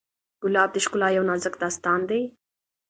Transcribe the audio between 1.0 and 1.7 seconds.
یو نازک